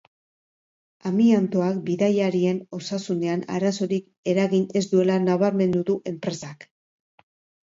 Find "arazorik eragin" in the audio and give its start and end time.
3.59-4.67